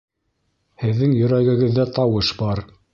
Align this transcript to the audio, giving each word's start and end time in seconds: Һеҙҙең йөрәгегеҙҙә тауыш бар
Һеҙҙең 0.87 1.15
йөрәгегеҙҙә 1.19 1.89
тауыш 2.01 2.37
бар 2.45 2.69